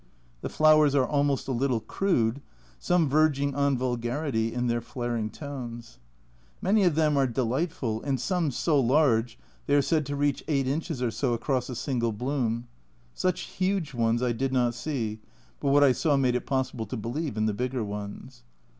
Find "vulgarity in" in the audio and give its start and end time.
3.77-4.65